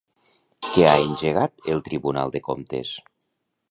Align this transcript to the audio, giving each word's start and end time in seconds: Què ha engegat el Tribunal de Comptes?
Què 0.67 0.87
ha 0.87 0.95
engegat 1.03 1.63
el 1.77 1.87
Tribunal 1.91 2.37
de 2.39 2.47
Comptes? 2.51 2.99